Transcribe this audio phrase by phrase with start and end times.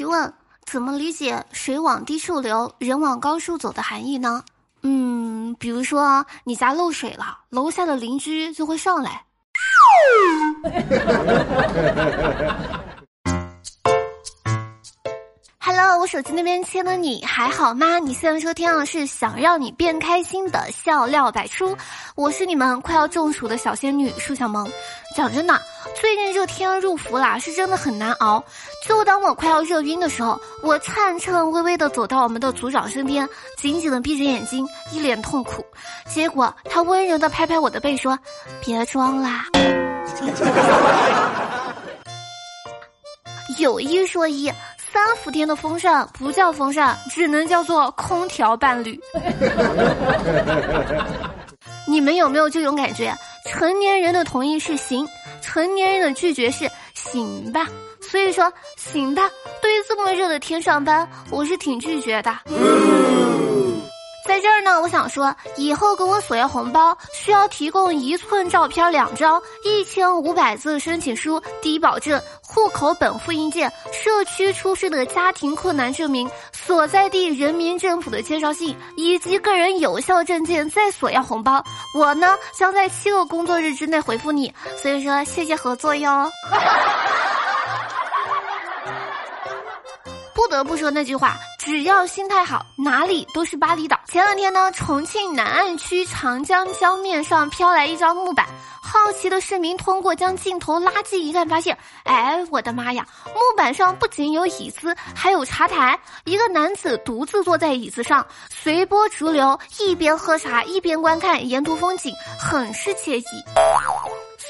[0.00, 0.32] 提问：
[0.64, 4.42] 怎么理解“水往低处流，人往高处走”的含义呢？
[4.80, 9.22] 嗯，比如说你家漏水了，楼下的邻居就会上来。
[15.62, 17.98] Hello，我手机那边亲的你还好吗？
[17.98, 21.76] 你现在收听的是想让你变开心的笑料百出，
[22.14, 24.66] 我是你们快要中暑的小仙女舒小萌。
[25.14, 25.60] 讲真的，
[25.94, 28.42] 最近这天入伏啦，是真的很难熬。
[28.86, 35.64] 就当我快要热晕的时候，我颤颤巍巍的走到我们的组长身边，紧紧的闭着眼睛，一脸痛苦。
[36.08, 38.18] 结果他温柔的拍拍我的背说
[38.64, 39.46] ：“别装啦。
[43.58, 44.50] ”有一说一。
[44.92, 49.00] 三伏天的风扇不叫风扇，只能叫做空调伴侣。
[51.86, 53.16] 你们有没有这种感觉？
[53.46, 55.08] 成年人的同意是行，
[55.52, 57.66] 成年人的拒绝是行吧。
[58.00, 59.28] 所以说，行吧。
[59.60, 63.29] 对于这么热的天上班，我是挺拒绝的。
[64.30, 81.60] 在这儿呢，我想说，以后给我索要红包，需要提供一寸照片两张、一千五百字申请书、低保证、户口本复印件、社区出示的家庭困难证明、所在地人民政府的介绍信以及个人有效证件，再索要红包。
[81.98, 84.54] 我呢，将在七个工作日之内回复你。
[84.80, 86.30] 所以说，谢谢合作哟。
[90.32, 91.36] 不得不说那句话。
[91.62, 94.00] 只要心态好，哪里都是巴厘岛。
[94.06, 98.46] 前两天呢，重庆南岸区长江江面上飘来一张木板，
[98.80, 103.06] 好奇的市民通过将镜头拉近一看，发现，哎，我的妈呀！
[103.26, 113.24] 木板上不仅有椅子，还有茶台，一个男子独自坐在椅子上，随波逐流，一边喝茶一边观看沿途风景，很是惬意。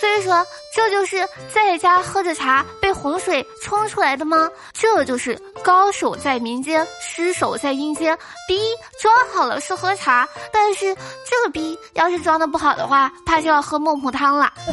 [0.00, 4.48] 所以说，这就是在家喝着茶被洪水冲出来的吗？
[4.72, 8.16] 这就是高手在民间，失手在阴间。
[8.48, 8.58] 逼
[8.98, 14.50] 装好了是喝茶，但是这个逼要是装的不好的话，怕就要喝孟婆汤了。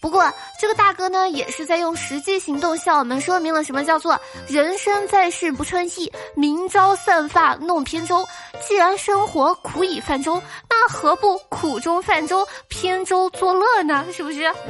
[0.00, 0.28] 不过，
[0.60, 8.26] 这个大哥呢，也是在用实际行动向我们说明了什么叫做“人生在世不称意，明朝散发弄扁舟”。
[8.66, 14.04] 既然生活苦以泛舟，那何不苦中泛舟，扁舟作乐呢？
[14.12, 14.52] 是不是？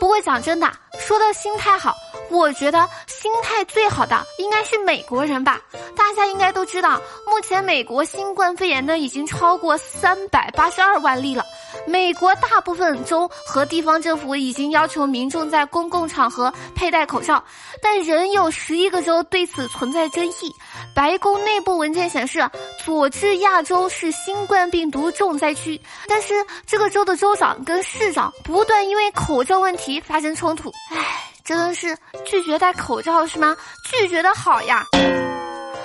[0.00, 0.68] 不过讲真的，
[0.98, 1.94] 说到心态好。
[2.30, 5.60] 我觉得心态最好的应该是美国人吧。
[5.96, 11.44] 大家应该都知道，目前美国新冠肺炎呢已经超过三百八十二万例了。
[11.86, 17.42] 美国大部分州和地方政府已经要求民众在公共场合佩戴口罩，
[17.82, 20.54] 但仍有十一个州对此存在争议。
[20.94, 22.48] 白宫内部文件显示，
[22.84, 26.34] 佐治亚州是新冠病毒重灾区，但是
[26.66, 30.70] 这个州的州长跟市长不断因为口罩问题发生冲突。
[30.90, 31.27] 唉。
[31.48, 33.56] 真的是拒绝戴口罩是吗？
[33.86, 34.84] 拒绝的好呀！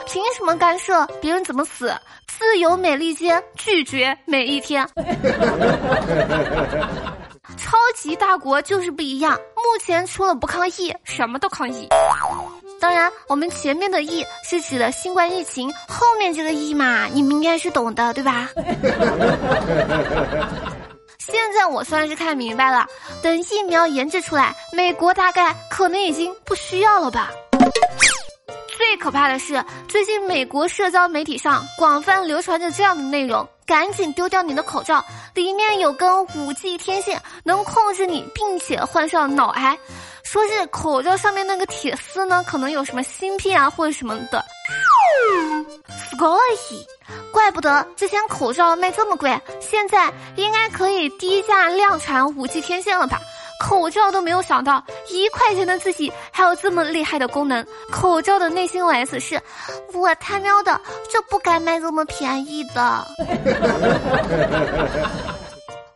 [0.05, 1.95] 凭什么干涉别人怎么死？
[2.27, 4.85] 自由美利坚，拒绝每一天。
[7.55, 11.87] 超级大国就是不一样，目前除了不抗疫，什么都抗疫。
[12.81, 18.49] 当然，我们前面的“疫”是指的新冠疫情，后面这个“疫”嘛，你们应该是懂的，对吧？
[21.25, 22.85] 现在我算是看明白了，
[23.21, 27.31] 等疫苗研制出来，美国大概可能已经不需要了吧。
[28.93, 39.75] 最可怕的是，最近美国社交媒体上广泛流传着这样的内容：赶紧丢掉你的口罩，里面有根五 G 天线，能控制你，并且患上脑癌。
[40.23, 44.45] 说是口罩上面那个铁丝呢，可能有什么芯片啊或者什么的。
[46.15, 46.37] 所
[46.69, 46.85] 以，
[47.31, 53.19] 怪不得之前口罩卖这么贵，现在应该可以低价量产五 G 天线了吧？
[53.63, 57.65] 口罩都没有想到，一块钱的自己还有这么厉害的功能。
[57.89, 59.41] 口罩的内心 OS 是：
[59.93, 60.79] 我他喵的
[61.09, 63.07] 就不该卖这么便宜的。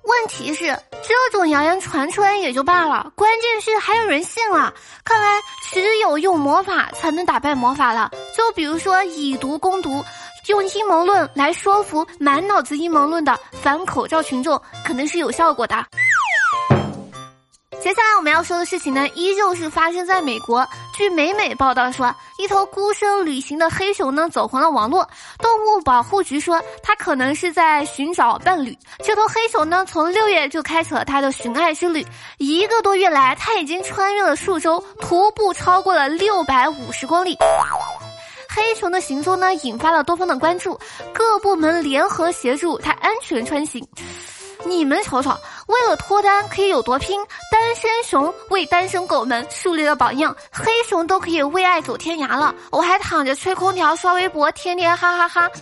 [0.03, 0.67] 问题是，
[1.03, 4.73] 这种谣言传出来也就罢了，关键是还有人信了。
[5.03, 5.27] 看来
[5.69, 8.09] 只有用魔法才能打败魔法了。
[8.33, 10.01] 就比如说以毒攻毒，
[10.47, 15.85] 用阴谋论来说服满脑子阴谋论的反口罩群众，可能是有效果的。
[17.87, 20.67] 接下来我们要说的事情呢，依旧是发生在美国。
[20.93, 25.09] 据美美报道说，一头孤身旅行的黑熊呢走红了网络。
[25.39, 28.77] 动物保护局说，它可能是在寻找伴侣。
[29.01, 32.05] 这头黑熊呢，从六月就开始了它的寻爱之旅。
[32.39, 37.37] 一个多月来，它已经穿越了数周，徒步超过了六百五十公里。
[38.49, 40.77] 黑熊的行踪呢，引发了多方的关注，
[41.13, 43.81] 各部门联合协助它安全穿行。
[44.65, 45.31] 你们瞅瞅，
[45.67, 47.19] 为了脱单可以有多拼，
[47.51, 55.51] 单身熊为单身狗们树立了榜样，黑熊都可以为爱走天涯了，我还躺着吹空调刷微博，天天哈哈哈。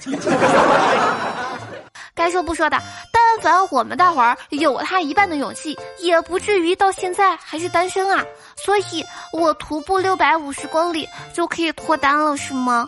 [2.13, 2.81] 该说不说的，
[3.11, 8.23] 但凡我们大伙儿有他一半的勇气，也不至于到现在还是单身啊。
[8.55, 9.03] 所以，
[9.33, 12.87] 我徒步六百五十公里就可以脱单了，是吗？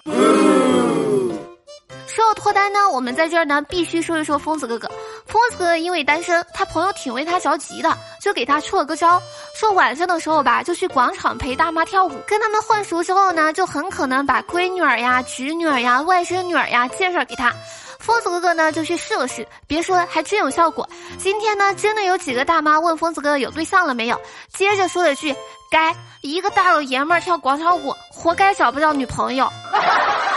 [2.07, 4.89] 说到脱单呢，我们在这儿呢必须说一说疯子哥哥。
[5.37, 9.21] 疯子哥因为单身，他朋友挺为他着急的，就给他出了个招，
[9.53, 17.53] 说晚上的时候吧，就去广场陪大妈跳舞，跟他们混熟之后呢，就很可能把闺女儿呀、侄女儿呀、外甥女儿呀介绍给他。
[17.99, 20.89] 疯子哥哥呢就去试了试，别说还真有效果。
[21.19, 24.19] 今天呢，真的有几个大妈问疯子哥哥有对象了没有，
[24.55, 25.35] 接着说了句
[25.69, 29.47] ：“该一个大老爷们儿跳广场舞，活该找不到女朋友。”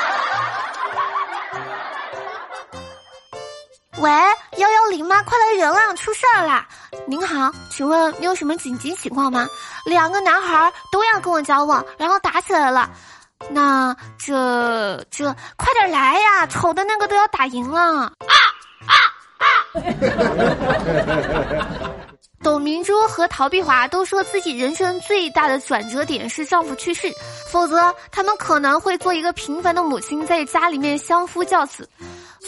[4.00, 4.10] 喂，
[4.56, 5.22] 幺幺零吗？
[5.24, 6.66] 快来人啊，出事儿啦！
[7.06, 9.46] 您好，请问你有什么紧急情况吗？
[9.84, 12.88] 两个男孩都要跟我交往，然后打起来了。
[13.50, 15.26] 那这这，
[15.56, 16.46] 快点来呀！
[16.46, 17.80] 丑的那个都要打赢了。
[17.80, 18.34] 啊
[18.86, 18.94] 啊
[19.38, 19.46] 啊！
[22.42, 27.12] 董明珠和陶碧华都说自己人生最大的转折点是丈夫去世，
[27.50, 31.86] 否则他们可能会做一个平凡的母亲，在家里面相夫教子。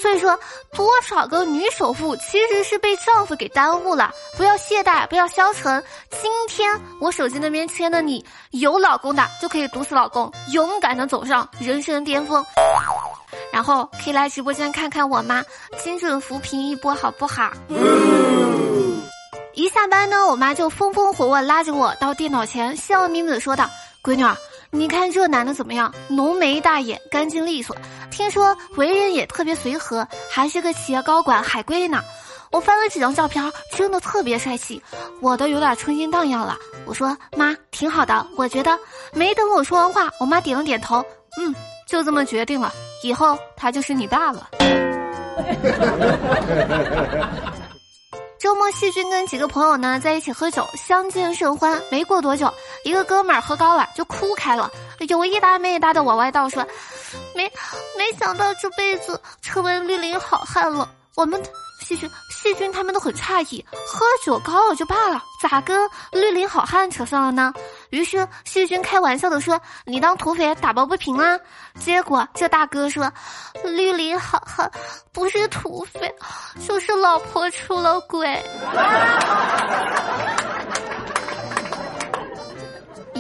[0.02, 0.36] 所以说，
[0.72, 4.12] 多少个女首富其实是被丈夫给耽误了。
[4.36, 5.82] 不要懈怠，不要消沉。
[6.10, 6.68] 今天
[7.00, 12.44] 我手机那边签的你，有老公的就可以毒死老公，勇敢的走上人生巅峰。
[13.52, 15.40] 然后可以来直播间看看我妈？
[15.78, 17.52] 精准扶贫一波好不好？
[19.54, 23.70] 一下班呢，我妈就风风火火拉着我到电脑前，笑眯眯的说道
[24.02, 24.36] ：“闺女儿。”
[24.74, 25.92] 你看这男的怎么样？
[26.08, 27.76] 浓眉大眼，干净利索，
[28.10, 32.00] 听说为人也特别随和，还是个企业高管，海归呢。
[32.50, 34.82] 我翻了几张照片，真的特别帅气，
[35.20, 36.56] 我都有点春心荡漾了。
[36.86, 38.78] 我说妈，挺好的，我觉得。
[39.12, 41.04] 没等我说完话，我妈点了点头，
[41.38, 41.54] 嗯，
[41.86, 42.72] 就这么决定了，
[43.02, 44.48] 以后他就是你爸了。
[48.38, 51.80] 周末，细菌跟几个朋友呢在一起喝酒，相见甚欢。
[51.90, 52.52] 没过多久，
[52.84, 54.70] 一个哥们儿喝高了就哭开了，
[55.08, 56.66] 有一搭没一搭的往外道说
[57.34, 57.44] ：“没
[57.96, 61.40] 没想到这辈子成为绿林好汉了。”我们
[61.80, 67.52] 细菌细菌他们都很诧异，喝酒高了就罢了，咋跟绿林好汉扯上了呢？
[67.90, 71.38] 于是细菌开玩笑的说：“你当土匪打抱不平啊？”
[71.78, 73.12] 结果这大哥说
[73.62, 74.70] ：“绿林好汉
[75.12, 76.10] 不是土匪，
[76.66, 78.42] 就是老婆出了轨。”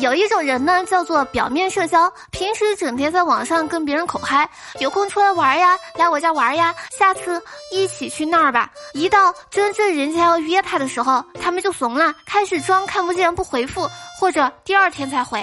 [0.02, 4.50] 有一种人呢，叫做表面社交，平时整天在网上跟别人口嗨，
[4.80, 7.40] 有空出来玩呀，来我家玩呀，下次
[7.70, 8.68] 一起去那儿吧。
[8.94, 13.88] 一到真正人家要约他的时候，他们就怂了，开始装看不见不回复，
[14.18, 15.40] 或者第二天才回。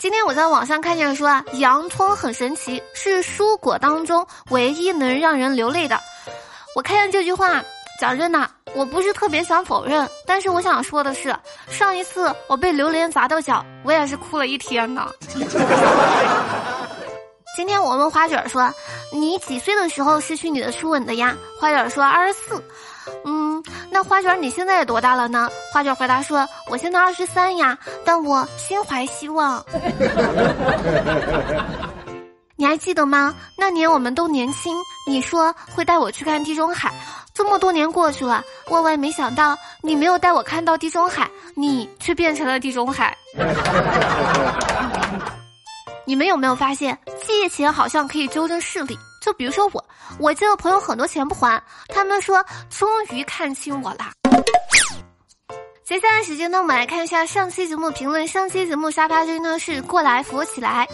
[0.00, 6.00] 今天我在网上看见说啊，洋葱很神奇，是蔬果当中唯一能让人流泪的。
[6.74, 7.62] 我看见这句话。
[8.00, 11.34] 讲真的，我不是特别想否认，但是我想说的是，
[11.68, 15.08] 上一次我被榴莲砸到脚，我也是哭了一天呢。
[17.56, 18.68] 今天我问花卷说
[19.14, 22.60] ：“你几岁的时候失去你的初吻的呀？”花卷说：“二十四。”
[23.24, 25.48] 嗯，那花卷你现在多大了呢？
[25.72, 29.64] 花卷回答说：“我现在二十三呀，但我心怀希望。
[32.56, 33.32] ”你还记得吗？
[33.56, 34.76] 那年我们都年轻，
[35.06, 36.92] 你说会带我去看地中海。
[37.34, 43.16] 这么多年过去了，万万没想到你没有带我看到地中海，你却变成了地中海。
[46.06, 48.96] 你们有没有发现，借钱好像可以纠正视力？
[49.20, 49.84] 就比如说我，
[50.20, 54.12] 我借了朋友很多钱不还，他们说终于看清我啦。
[55.82, 58.24] 接下来时间呢，我们来看一下上期节目评论。
[58.28, 60.86] 上期节目沙发君呢是过来扶我起来。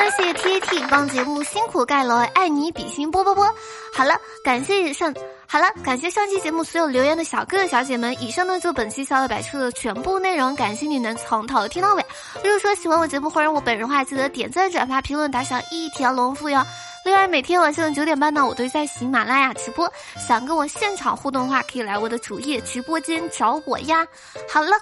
[0.00, 3.54] 感，谢谢 T T 帮节目辛苦盖楼，爱你比心啵啵啵。
[3.92, 5.14] 好了，感谢上，
[5.46, 8.16] 好了，感谢上期节目所有留言的小哥哥小姐们。
[8.18, 12.06] 以上呢就本期小乐百出的全部内容，感谢你能从头听到尾。
[12.42, 16.64] 如果说喜欢我节目或者我本人的话，记得点赞、转发、评论、打赏一条龙服务哟。
[17.04, 19.90] 另外，每天晚上的九点半呢，我都在喜马拉雅直播。
[20.18, 24.06] 想跟我现场互动的话，可以来我的主页直播间找我呀。
[24.48, 24.72] 好了，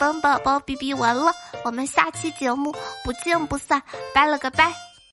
[0.00, 1.32] 本宝宝哔哔完了，
[1.64, 3.80] 我们下期节目不见不散，
[4.12, 4.87] 拜了个拜。